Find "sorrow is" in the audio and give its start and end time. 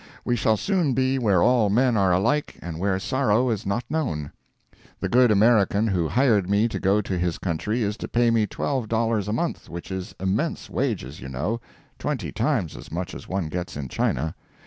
2.97-3.67